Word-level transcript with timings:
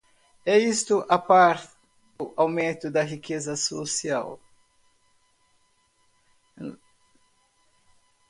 e 0.51 0.57
isto 0.57 1.05
a 1.07 1.17
par 1.19 1.57
do 2.17 2.33
aumento 2.39 2.89
da 2.89 3.03
riqueza 3.03 3.55
social 3.55 4.39